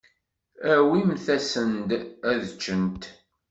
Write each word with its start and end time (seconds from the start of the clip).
Awimt-asen-d 0.73 1.89
ad 2.31 2.41
ččent. 2.55 3.03